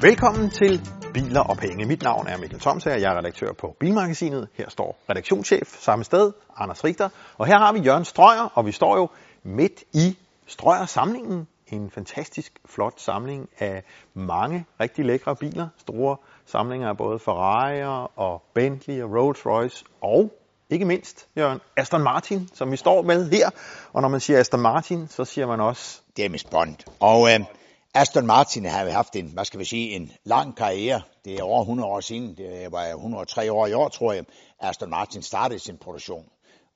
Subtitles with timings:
[0.00, 0.80] Velkommen til
[1.14, 1.86] Biler og Penge.
[1.86, 4.48] Mit navn er Mikkel Thomsager, jeg er redaktør på Bilmagasinet.
[4.54, 7.08] Her står redaktionschef samme sted, Anders Richter.
[7.38, 9.08] Og her har vi Jørgen Strøger, og vi står jo
[9.42, 11.48] midt i Strøger-samlingen.
[11.66, 13.82] En fantastisk flot samling af
[14.14, 15.68] mange rigtig lækre biler.
[15.78, 20.32] Store samlinger af både Ferrari og Bentley og Rolls Royce og
[20.70, 23.50] ikke mindst, Jørgen, Aston Martin, som vi står med her.
[23.92, 26.00] Og når man siger Aston Martin, så siger man også...
[26.18, 26.76] James Bond.
[27.00, 27.40] Og øh,
[27.98, 31.02] Aston Martin har haft en, hvad skal vi sige, en lang karriere.
[31.24, 34.24] Det er over 100 år siden, det var 103 år i år, tror jeg,
[34.60, 36.24] Aston Martin startede sin produktion.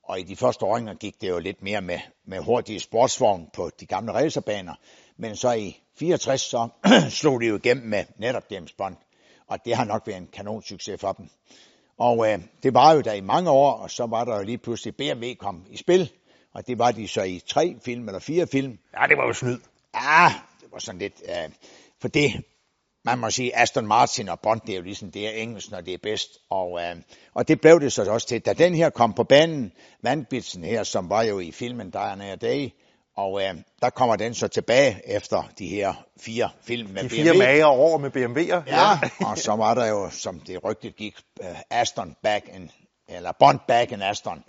[0.05, 3.71] Og i de første åringer gik det jo lidt mere med, med hurtige sportsvogn på
[3.81, 4.75] de gamle racerbaner.
[5.17, 6.69] Men så i 64 så
[7.21, 8.97] slog de jo igennem med netop James Bond.
[9.47, 11.29] Og det har nok været en kanonsucces for dem.
[11.98, 14.59] Og øh, det var jo der i mange år, og så var der jo lige
[14.59, 16.11] pludselig BMW kom i spil.
[16.55, 18.79] Og det var de så i tre film eller fire film.
[19.01, 19.59] Ja, det var jo snyd.
[19.95, 21.23] Ja, det var sådan lidt...
[21.28, 21.51] Øh,
[22.01, 22.45] for det,
[23.05, 25.81] man må sige, Aston Martin og Bond, det er jo ligesom, det er engelsk, når
[25.81, 26.39] det er bedst.
[26.51, 26.97] Og, øh,
[27.34, 28.41] og det blev det så også til.
[28.41, 32.70] Da den her kom på banen, Vandbitsen her, som var jo i filmen Diana Day,
[33.17, 37.23] og øh, der kommer den så tilbage efter de her fire film med De BMW.
[37.23, 38.62] fire mager år med BMW'er.
[38.67, 38.98] Ja,
[39.31, 42.70] og så var der jo, som det rygtet gik, uh, Aston back in,
[43.09, 44.45] eller Bond back in Aston.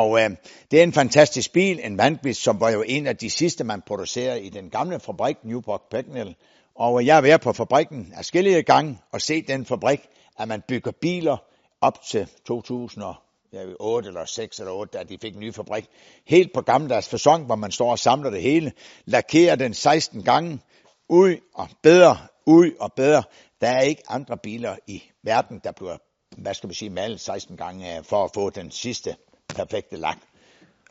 [0.00, 0.30] Og øh,
[0.70, 3.82] det er en fantastisk bil, en Vanquish, som var jo en af de sidste, man
[3.86, 6.36] producerede i den gamle fabrik, Newport Pagnell.
[6.74, 10.00] Og øh, jeg har været på fabrikken forskellige gange og set den fabrik,
[10.38, 11.36] at man bygger biler
[11.80, 15.86] op til 2008 eller 6 eller 8, da de fik en ny fabrik.
[16.26, 18.72] Helt på gammeldags fasong, hvor man står og samler det hele,
[19.04, 20.60] lakerer den 16 gange,
[21.08, 23.22] ud og bedre, ud og bedre.
[23.60, 25.96] Der er ikke andre biler i verden, der bliver,
[26.38, 29.16] hvad skal man sige, malet 16 gange øh, for at få den sidste
[29.54, 30.18] perfekte lak.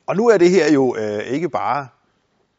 [0.08, 1.88] Og nu er det her jo øh, ikke bare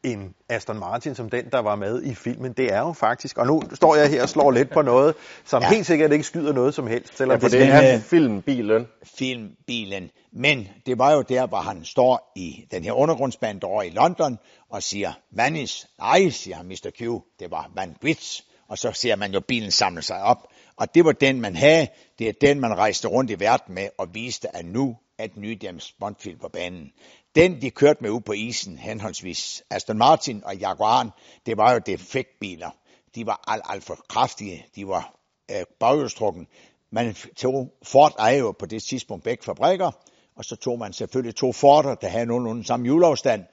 [0.03, 2.53] en Aston Martin som den, der var med i filmen.
[2.53, 5.62] Det er jo faktisk, og nu står jeg her og slår lidt på noget, som
[5.62, 5.69] ja.
[5.69, 7.16] Helt sikkert ikke skyder noget som helst.
[7.16, 8.87] Selvom Ja, det, det er øh, filmbilen.
[9.19, 10.10] filmbilen.
[10.32, 14.38] Men det var jo der, hvor han står i den her undergrundsbane derovre i London
[14.71, 16.91] og siger, Manis, nej, siger Mr.
[16.98, 17.00] Q,
[17.41, 18.41] det var Van Gwitz.
[18.69, 20.38] Og så ser man jo bilen samle sig op.
[20.76, 21.86] Og det var den, man havde.
[22.19, 25.58] Det er den, man rejste rundt i verden med og viste, at nu at nye
[25.62, 26.92] James Bond-film på banen.
[27.34, 31.80] Den, de kørte med ud på isen, henholdsvis Aston Martin og Jaguar, det var jo
[31.86, 32.70] defektbiler.
[33.14, 34.66] De var alt, alt for kraftige.
[34.76, 35.14] De var
[35.50, 36.47] øh, baghjulstrukken.
[36.91, 39.91] Man tog Ford ejer jo på det tidspunkt begge fabrikker,
[40.36, 43.44] og så tog man selvfølgelig to Forder, der havde nogenlunde samme hjulafstand,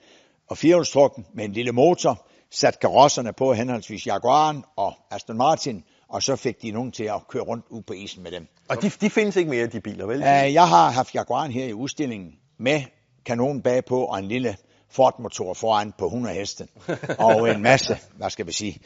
[0.48, 6.22] og firehjulstrukken med en lille motor, satte karosserne på henholdsvis Jaguaren og Aston Martin, og
[6.22, 8.48] så fik de nogen til at køre rundt ud på isen med dem.
[8.68, 10.18] og de, de findes ikke mere, de biler, vel?
[10.18, 12.82] Uh, jeg har haft Jaguaren her i udstillingen med
[13.24, 14.56] kanonen bagpå og en lille
[14.90, 16.68] Ford-motor foran på 100 heste.
[17.18, 18.80] Og en masse, hvad skal vi sige,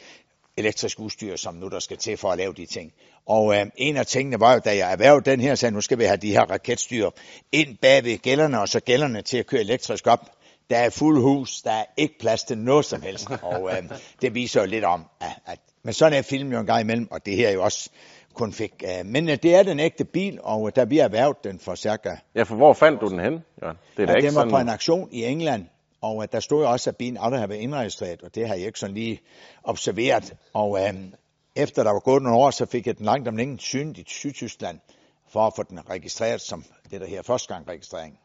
[0.57, 2.91] elektrisk udstyr, som nu der skal til for at lave de ting.
[3.25, 5.99] Og øh, en af tingene var jo, da jeg erhvervede den her, sagde, nu skal
[5.99, 7.09] vi have de her raketstyr
[7.51, 10.29] ind bag ved gælderne, og så gælderne til at køre elektrisk op.
[10.69, 13.27] Der er fuld hus, der er ikke plads til noget som helst.
[13.41, 13.83] Og øh,
[14.21, 17.07] det viser jo lidt om, at, at men sådan er film jo en gang imellem,
[17.11, 17.89] og det her jo også
[18.33, 18.73] kun fik.
[18.83, 22.15] Øh, men øh, det er den ægte bil, og da vi erhvervede den for cirka
[22.35, 23.77] Ja, for hvor fandt du den hen, Jørgen?
[23.97, 24.51] Det er da Ja, ikke den var sådan...
[24.51, 25.65] på en aktion i England,
[26.01, 28.65] og der stod jo også, at bilen aldrig havde været indregistreret, og det har jeg
[28.65, 29.19] ikke sådan lige
[29.63, 30.33] observeret.
[30.53, 31.13] Og um,
[31.55, 34.03] efter der var gået nogle år, så fik jeg den langt om længe synet i
[34.07, 34.79] Sydtyskland,
[35.29, 38.19] for at få den registreret som det der her første gang registrering.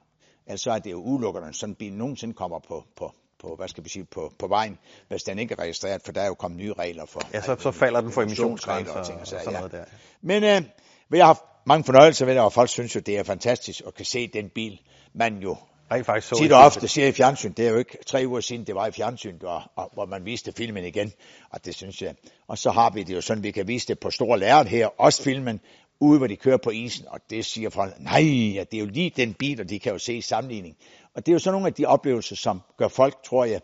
[0.46, 3.12] Altså er det jo udelukkende, at sådan en bil nogensinde kommer på, på,
[3.42, 6.20] på, hvad skal vi sige, på, på vejen, hvis den ikke er registreret, for der
[6.20, 9.16] er jo kommet nye regler for Ja, så, så falder den for emissionsgrænser og ting
[9.16, 9.58] og og sager, sådan ja.
[9.58, 9.84] noget der.
[10.20, 10.62] Men øh,
[11.08, 13.94] vi har haft mange fornøjelser ved det, og folk synes jo, det er fantastisk at
[13.94, 14.80] kan se den bil,
[15.14, 15.56] man jo
[15.92, 17.52] Rent faktisk så tit og ofte ser i fjernsyn.
[17.52, 20.24] Det er jo ikke tre uger siden, det var i fjernsyn, og, og, hvor man
[20.24, 21.12] viste filmen igen.
[21.50, 22.14] Og det synes jeg.
[22.48, 24.86] Og så har vi det jo sådan, vi kan vise det på stor lærret her,
[25.00, 25.60] også filmen,
[26.00, 28.22] ude hvor de kører på isen, og det siger folk, nej,
[28.54, 30.76] ja, det er jo lige den bil, og de kan jo se i sammenligning.
[31.14, 33.60] Og det er jo sådan nogle af de oplevelser, som gør folk, tror jeg,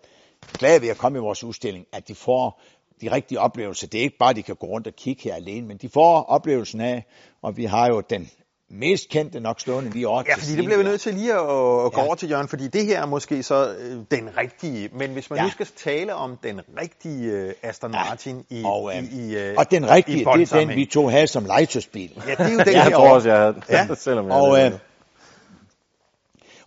[0.59, 2.61] glade ved at komme i vores udstilling, at de får
[3.01, 3.87] de rigtige oplevelser.
[3.87, 5.89] Det er ikke bare, at de kan gå rundt og kigge her alene, men de
[5.89, 7.05] får oplevelsen af,
[7.43, 8.31] og vi har jo den
[8.71, 11.39] mest kendte nok stående lige over Ja, fordi det bliver vi nødt til lige at,
[11.41, 12.07] at gå Ja.
[12.07, 14.89] over til, Jørgen, fordi det her er måske så øh, den rigtige.
[14.93, 15.45] Men hvis man Ja.
[15.45, 18.05] nu skal tale om den rigtige øh, Aston Ja.
[18.05, 20.85] Martin i, Og, øh, i, i øh, og den i rigtige, det er den, vi
[20.85, 22.23] to havde som legetøjsbil.
[22.27, 23.87] Ja, det er jo den Jeg her tror også, jeg havde Ja.
[23.89, 23.95] ja.
[24.07, 24.79] selvom jeg Og, havde øh,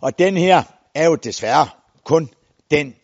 [0.02, 0.62] og den her
[0.94, 1.68] er jo desværre
[2.04, 2.30] kun
[2.70, 2.94] den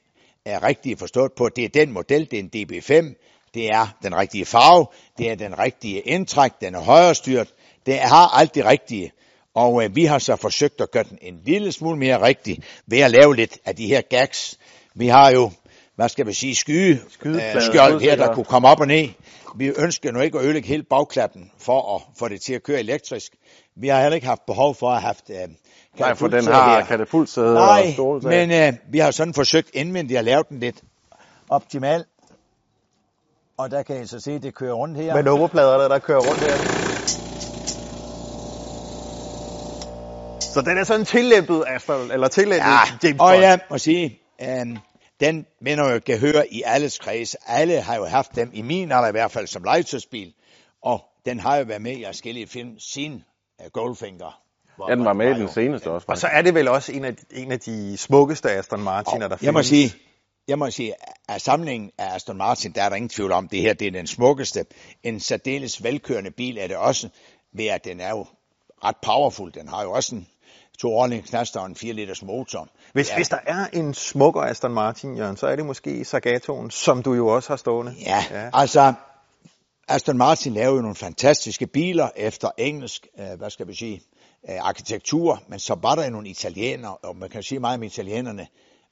[0.44, 1.48] er rigtige forstået på.
[1.48, 4.86] Det er den model, det er en DB5, det er den rigtige farve,
[5.18, 7.48] det er den rigtige indtræk, den er højrestyret,
[7.86, 9.12] det har alt det rigtige.
[9.54, 12.98] Og øh, vi har så forsøgt at gøre den en lille smule mere rigtig ved
[12.98, 14.58] at lave lidt af de her gags.
[14.94, 15.50] Vi har jo
[15.98, 19.08] hvad skal vi sige, skyde, øh, skjold her, der kunne komme op og ned.
[19.56, 22.80] Vi ønsker nu ikke at ødelægge hele bagklappen for at få det til at køre
[22.80, 23.32] elektrisk.
[23.76, 25.48] Vi har heller ikke haft behov for at have haft øh,
[26.00, 26.86] Nej, for den har her.
[26.86, 30.82] katapultsæde og Nej, men øh, vi har sådan forsøgt indvendigt at lave den lidt
[31.48, 32.04] optimal.
[33.56, 35.14] Og der kan I så se, at det kører rundt her.
[35.14, 36.56] Med nummerplader, der kører rundt her.
[40.40, 43.40] Så den er sådan tillæmpet Aston, eller tillæmpet Ja, James og Bond.
[43.40, 44.78] jeg må sige, øhm,
[45.20, 47.36] den vinder jo gehør i alles kreds.
[47.46, 50.32] Alle har jo haft dem, i min alder i hvert fald, som legetøjsbil.
[50.82, 53.24] Og den har jo været med i forskellige film siden
[53.58, 54.40] uh, Goldfinger.
[54.88, 56.04] Ja, den var med i den seneste også.
[56.10, 59.36] Og så er det vel også en af, en af de smukkeste Aston Martiner, der
[59.42, 59.66] Jeg må findes.
[59.90, 59.92] sige,
[60.48, 60.94] jeg må sige,
[61.28, 63.90] at samlingen af Aston Martin, der er der ingen tvivl om, det her det er
[63.90, 64.64] den smukkeste.
[65.02, 67.08] En særdeles velkørende bil er det også,
[67.52, 68.26] ved at den er jo
[68.84, 69.54] ret powerful.
[69.54, 70.26] Den har jo også en
[70.78, 72.69] to årlige knaster og en 4 liters motor.
[72.92, 73.16] Hvis, Ja.
[73.16, 77.14] hvis der er en smukkere Aston Martin, Jørgen, så er det måske Sagatoen, som du
[77.14, 77.94] jo også har stående.
[78.00, 78.50] Ja, Ja.
[78.52, 78.92] altså
[79.88, 84.00] Aston Martin laver jo nogle fantastiske biler efter engelsk, øh, hvad skal vi sige,
[84.49, 88.46] Øh, arkitektur, men så var der nogle italienere, og man kan sige meget om italienerne,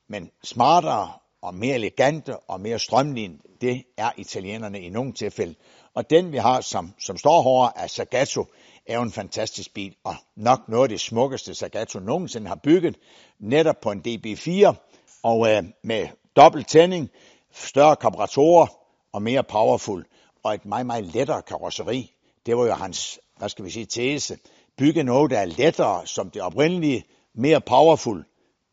[0.08, 1.12] men smartere
[1.42, 5.54] og mere elegante og mere strømlignet, det er italienerne i nogle tilfælde.
[5.94, 8.44] Og den vi har, som, som står hårdere, er Sagato,
[8.86, 12.96] er jo en fantastisk bil, og nok noget af det smukkeste Sagato nogensinde har bygget,
[13.38, 14.74] netop på en DB4,
[15.22, 17.10] og øh, med dobbelt tænding,
[17.52, 18.66] større karburatorer
[19.12, 20.04] og mere powerful,
[20.42, 22.14] og et meget, meget lettere karosseri.
[22.46, 24.38] Det var jo hans, hvad skal vi sige, tese.
[24.78, 28.24] Bygge noget, der er lettere, som det oprindelige, mere powerful.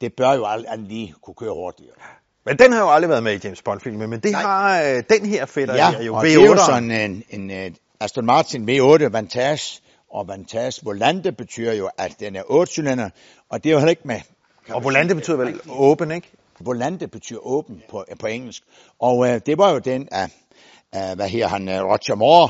[0.02, 1.94] Det bør jo alt andet lige kunne køre hurtigere.
[2.46, 4.42] Men den har jo aldrig været med i James Bond-filmen, men det Nej.
[4.42, 6.66] har øh, den her fætter Ja, her jo, og det er jo V8'eren.
[6.66, 12.36] sådan en, en, en Aston Martin V8 Vantage, og Vantage Volante betyder jo, at den
[12.36, 13.10] er 8 cylinder,
[13.50, 14.20] og det er jo heller ikke med...
[14.70, 16.32] Og Volante betyder vel åben, ikke?
[16.60, 18.64] Volante betyder åben på, på engelsk.
[19.00, 20.30] Og øh, det var jo den af,
[20.92, 22.50] af hvad her han, øh, Roger Moore,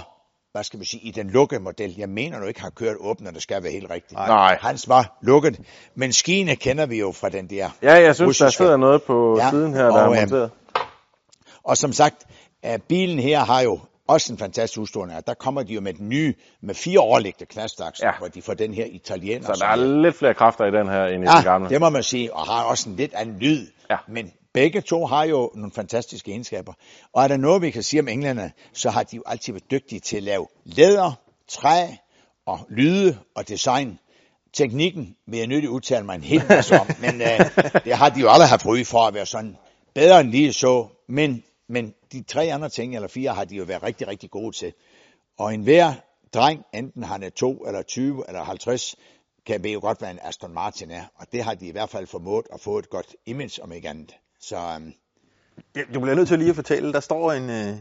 [0.53, 1.95] hvad skal vi sige, i den lukkede model.
[1.97, 4.11] Jeg mener du ikke har kørt åben, når det skal være helt rigtigt.
[4.13, 4.57] Nej.
[4.61, 5.59] Hans var lukket,
[5.95, 7.69] men skiene kender vi jo fra den der.
[7.81, 8.57] Ja, jeg synes, der russiske.
[8.63, 10.51] sidder noget på Ja, siden her, der og, er øh, monteret.
[11.63, 12.25] Og som sagt,
[12.65, 15.15] øh, bilen her har jo også en fantastisk udstående.
[15.27, 18.11] Der kommer de jo med den nye, med fire overlægte knastakser, Ja.
[18.19, 19.45] hvor de får den her italiener.
[19.45, 21.69] Så der er lidt flere kræfter i den her, end i den Ja, gamle.
[21.69, 23.67] det må man sige, og har også en lidt anden lyd.
[23.89, 23.97] Ja.
[24.07, 26.73] Men begge to har jo nogle fantastiske egenskaber.
[27.13, 29.71] Og er der noget, vi kan sige om englænderne, så har de jo altid været
[29.71, 31.11] dygtige til at lave læder,
[31.47, 31.87] træ
[32.45, 33.99] og lyde og design.
[34.53, 37.39] Teknikken vil jeg nødt udtale mig en hel masse om, men øh,
[37.85, 39.57] det har de jo aldrig haft ry for at være sådan
[39.93, 40.87] bedre end lige så.
[41.07, 44.55] Men, men de tre andre ting, eller fire, har de jo været rigtig, rigtig gode
[44.55, 44.73] til.
[45.37, 45.93] Og enhver
[46.33, 48.95] dreng, enten han er 2 eller 20 eller 50,
[49.45, 51.03] kan ved jo godt, hvad en Aston Martin er.
[51.15, 53.89] Og det har de i hvert fald formået at få et godt image, om ikke
[53.89, 54.15] andet.
[54.39, 54.57] Så
[55.75, 57.49] Ja, Du bliver nødt til lige at fortælle, der står en...
[57.49, 57.75] Øh,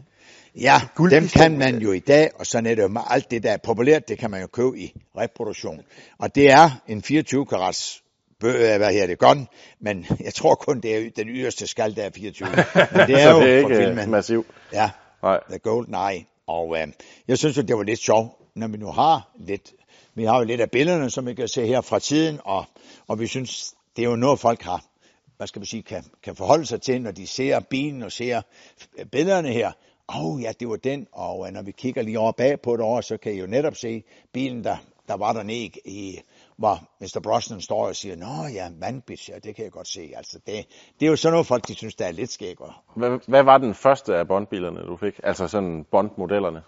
[0.63, 1.21] ja, Guldpistol.
[1.21, 3.53] dem kan man jo i dag, og sådan er det jo med alt det, der
[3.53, 5.81] er populært, det kan man jo købe i reproduktion.
[6.19, 8.03] Og det er en 24 karats
[8.45, 9.49] øh, hvad her det, gun,
[9.81, 12.49] men jeg tror kun, det er den yderste skal, der er 24.
[12.49, 12.57] Men
[13.09, 13.99] det er så jo det er ikke filmen.
[13.99, 14.47] øh, massivt.
[14.73, 14.91] Ja,
[15.23, 15.41] Nej.
[15.49, 16.25] The Golden Eye.
[16.47, 16.89] Og øh,
[17.29, 19.73] jeg synes jo, det var lidt sjovt, når vi nu har lidt,
[20.15, 22.65] vi har jo lidt af billederne, som vi kan se her fra tiden, og,
[23.09, 24.85] og vi synes, det er jo noget, folk har,
[25.37, 28.43] hvad skal man sige, kan, kan forholde sig til, når de ser bilen og ser
[28.99, 29.73] øh, billederne her.
[30.09, 32.75] Åh oh, ja, det var den, og øh, når vi kigger lige over bag på
[32.75, 34.77] et år, så kan I jo netop se bilen, der,
[35.09, 36.21] der var dernede ikke i
[36.63, 37.21] hvor Mr.
[37.23, 40.13] Brosnan står og siger, Nå ja, Manbitch, ja, det kan jeg godt se.
[40.17, 40.67] Altså, det,
[41.01, 42.73] det er jo sådan noget, folk de synes, der er lidt skægere.
[42.97, 45.21] Hvad, hvad var den første af bondbilerne, du fik?
[45.23, 46.63] Altså sådan bondmodellerne?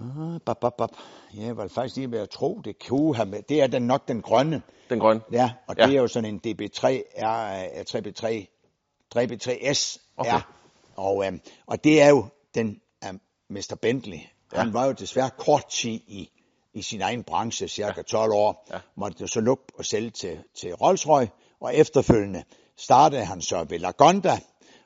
[0.00, 0.90] Ah, bap, bap, bap.
[1.34, 3.42] Jeg var faktisk lige ved at tro, det kunne have med.
[3.48, 4.62] Det er den nok den grønne.
[4.90, 5.22] Den grønne?
[5.32, 5.86] Ja, og Ja.
[5.86, 8.46] det er jo sådan en DB3 R, øh, 3B3,
[9.14, 10.40] 3B3S Okay.
[10.96, 13.12] Og, øhm, og det er jo den af
[13.50, 13.76] Mr.
[13.82, 14.18] Bentley.
[14.52, 14.58] Ja.
[14.58, 16.30] Han var jo desværre kort tid i,
[16.74, 18.66] i sin egen branche, cirka 12 år.
[18.72, 18.78] Ja.
[18.96, 22.44] Måtte så lukke og sælge til, til Rolls-Royce, og efterfølgende
[22.76, 24.38] startede han så ved Lagonda,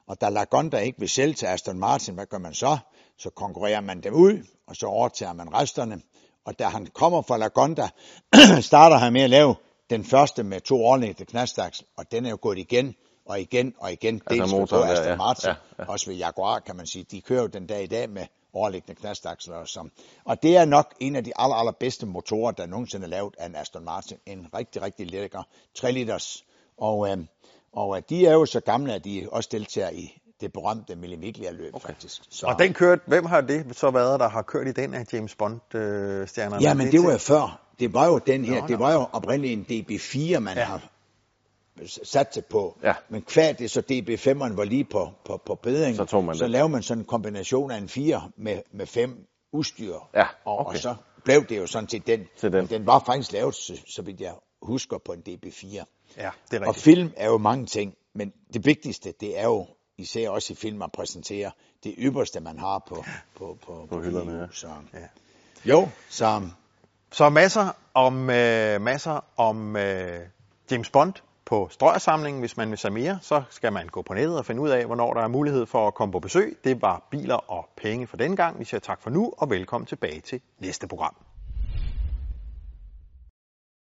[0.07, 2.79] og da Lagonda ikke vil sælge til Aston Martin, hvad gør man så?
[3.19, 6.03] Så konkurrerer man dem ud, og så overtager man resterne.
[6.45, 7.89] Og da han kommer fra Lagonda,
[8.61, 9.55] starter han med at lave
[9.91, 12.95] den første med to overlæggende knastaks, og den er jo gået igen
[13.27, 14.15] og igen og igen.
[14.27, 15.19] Altså Dels på motoren Aston.
[15.19, 15.91] Martin, Ja, ja.
[15.93, 17.05] også ved Jaguar, kan man sige.
[17.05, 19.57] De kører jo den dag i dag med overliggende knastaksler.
[19.57, 19.93] Og, som.
[20.25, 23.47] og det er nok en af de aller, allerbedste motorer, der nogensinde er lavet af
[23.47, 24.19] en Aston Martin.
[24.27, 25.43] En rigtig, rigtig lækker
[25.75, 26.45] 3 liters.
[26.79, 27.19] Og, øh,
[27.73, 31.87] og de er jo så gamle, at de også deltager i det berømte Millimiglia-løb, okay.
[31.87, 32.23] faktisk.
[32.31, 35.05] Så, og den kørt, hvem har det så været, der har kørt i den af
[35.13, 36.63] James Bond-stjernerne?
[36.63, 37.61] ja, men det var jo før.
[37.79, 38.61] Det var jo den her.
[38.61, 38.85] Nå, det nå.
[38.87, 40.65] var jo oprindeligt en DB4, man Ja.
[40.65, 40.81] har
[42.05, 42.79] satse på.
[42.83, 42.95] Ja.
[43.09, 46.45] Men hver det så DB5'eren var lige på, på, på bedring, Så tog man så
[46.45, 46.51] det.
[46.51, 49.95] lavede man sådan en kombination af en 4 med, med fem udstyr.
[50.15, 50.79] Ja, og, og okay.
[50.79, 52.21] så blev det jo sådan til den.
[52.37, 52.67] Til den.
[52.67, 55.67] den var faktisk lavet, så, så vidt jeg husker, på en DB4.
[56.17, 56.85] Ja, det er Og rigtigt.
[56.85, 59.67] film er jo mange ting, men det vigtigste, det er jo
[59.99, 61.51] især også i film at præsentere
[61.85, 63.05] det ypperste, man har på,
[63.37, 64.39] på, på, På hylderne, EU.
[64.41, 64.47] ja.
[64.53, 64.99] Så, Ja.
[65.65, 66.43] Jo, så
[67.13, 70.21] Så masser om, øh, masser om øh,
[70.71, 71.13] James Bond
[71.45, 72.41] på strøjersamlingen.
[72.41, 74.87] Hvis man vil se mere, så skal man gå på nettet og finde ud af,
[74.87, 76.59] hvornår der er mulighed for at komme på besøg.
[76.65, 78.59] Det var biler og penge for den gang.
[78.59, 81.15] Vi siger tak for nu, og velkommen tilbage til næste program.